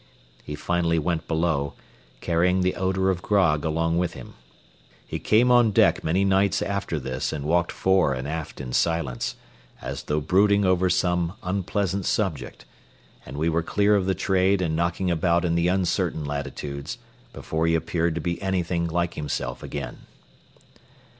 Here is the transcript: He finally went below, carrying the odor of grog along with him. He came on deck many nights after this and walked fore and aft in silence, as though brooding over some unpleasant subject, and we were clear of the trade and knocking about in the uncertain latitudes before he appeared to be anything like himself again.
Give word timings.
He 0.43 0.55
finally 0.55 0.97
went 0.97 1.27
below, 1.27 1.75
carrying 2.21 2.61
the 2.61 2.73
odor 2.75 3.11
of 3.11 3.21
grog 3.21 3.63
along 3.63 3.99
with 3.99 4.13
him. 4.13 4.33
He 5.05 5.19
came 5.19 5.51
on 5.51 5.69
deck 5.69 6.03
many 6.03 6.25
nights 6.25 6.63
after 6.63 6.99
this 6.99 7.31
and 7.31 7.45
walked 7.45 7.71
fore 7.71 8.11
and 8.15 8.27
aft 8.27 8.59
in 8.59 8.73
silence, 8.73 9.35
as 9.79 10.01
though 10.05 10.19
brooding 10.19 10.65
over 10.65 10.89
some 10.89 11.33
unpleasant 11.43 12.05
subject, 12.05 12.65
and 13.27 13.37
we 13.37 13.47
were 13.47 13.61
clear 13.61 13.95
of 13.95 14.07
the 14.07 14.15
trade 14.15 14.59
and 14.59 14.75
knocking 14.75 15.11
about 15.11 15.45
in 15.45 15.53
the 15.53 15.67
uncertain 15.67 16.25
latitudes 16.25 16.97
before 17.31 17.67
he 17.67 17.75
appeared 17.75 18.15
to 18.15 18.21
be 18.21 18.41
anything 18.41 18.87
like 18.87 19.13
himself 19.13 19.61
again. 19.61 20.07